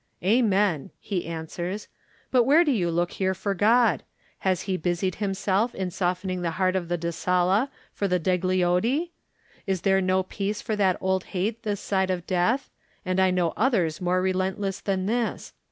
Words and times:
"Amen/* 0.23 0.89
he 0.99 1.27
answers, 1.27 1.87
"but 2.31 2.41
where 2.41 2.63
do 2.63 2.71
you 2.71 2.89
look 2.89 3.11
here 3.11 3.35
for 3.35 3.53
God? 3.53 4.01
Has 4.39 4.63
He 4.63 4.75
busied 4.75 5.13
Himself 5.21 5.75
in 5.75 5.91
softening 5.91 6.41
the 6.41 6.49
heart 6.57 6.75
of 6.75 6.87
the 6.87 6.97
Da 6.97 7.11
Sala 7.11 7.69
for 7.93 8.07
the 8.07 8.17
Degli 8.19 8.63
Oddi? 8.65 9.11
There 9.83 9.97
is 9.99 10.03
no 10.03 10.23
peace 10.23 10.59
for 10.59 10.75
that 10.75 10.97
old 10.99 11.25
hate 11.37 11.61
this 11.61 11.79
side 11.81 12.09
of 12.09 12.25
death, 12.25 12.71
and 13.05 13.19
I 13.19 13.29
know 13.29 13.53
others 13.55 14.01
more 14.01 14.23
relentless 14.23 14.79
than 14.79 15.05
this. 15.05 15.53